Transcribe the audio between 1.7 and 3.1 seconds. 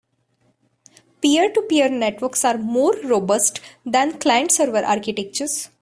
networks are more